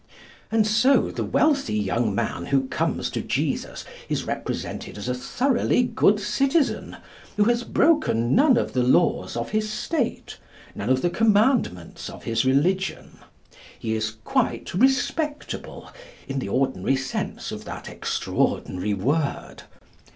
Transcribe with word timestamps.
And 0.51 0.65
so 0.65 1.11
the 1.11 1.23
wealthy 1.23 1.75
young 1.77 2.15
man 2.15 2.47
who 2.47 2.67
comes 2.69 3.07
to 3.11 3.21
Jesus 3.21 3.85
is 4.09 4.23
represented 4.23 4.97
as 4.97 5.07
a 5.07 5.13
thoroughly 5.13 5.83
good 5.83 6.19
citizen, 6.19 6.97
who 7.37 7.43
has 7.43 7.63
broken 7.63 8.33
none 8.33 8.57
of 8.57 8.73
the 8.73 8.81
laws 8.81 9.37
of 9.37 9.51
his 9.51 9.69
state, 9.69 10.39
none 10.73 10.89
of 10.89 11.03
the 11.03 11.11
commandments 11.11 12.09
of 12.09 12.23
his 12.23 12.45
religion. 12.45 13.19
He 13.77 13.93
is 13.93 14.15
quite 14.23 14.73
respectable, 14.73 15.91
in 16.27 16.39
the 16.39 16.49
ordinary 16.49 16.95
sense 16.95 17.51
of 17.51 17.63
that 17.65 17.87
extraordinary 17.87 18.95
word. 18.95 19.61